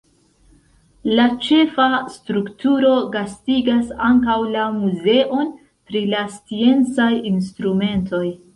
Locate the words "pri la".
5.91-6.25